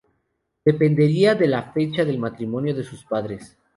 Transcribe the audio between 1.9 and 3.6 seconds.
del matrimonio de sus padres.